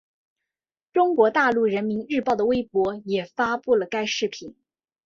[0.93, 4.55] 中国大陆人民日报的微博也发布了该视频。